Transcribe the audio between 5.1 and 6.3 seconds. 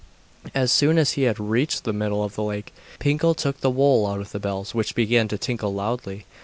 to tinkle loudly.